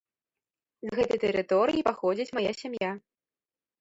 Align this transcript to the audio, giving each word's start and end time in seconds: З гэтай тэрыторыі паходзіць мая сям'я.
З 0.85 0.93
гэтай 0.99 1.21
тэрыторыі 1.25 1.85
паходзіць 1.91 2.29
мая 2.39 2.47
сям'я. 2.63 2.91